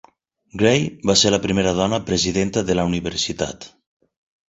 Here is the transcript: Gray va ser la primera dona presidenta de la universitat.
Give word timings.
Gray 0.61 0.87
va 1.09 1.15
ser 1.23 1.33
la 1.35 1.39
primera 1.45 1.75
dona 1.81 2.01
presidenta 2.09 2.67
de 2.73 2.81
la 2.81 2.91
universitat. 2.93 3.73